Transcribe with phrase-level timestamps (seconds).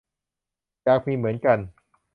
[0.83, 1.57] อยากมีเหมือนกัน